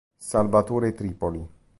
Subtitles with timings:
[0.17, 1.45] Salvatore Tripoli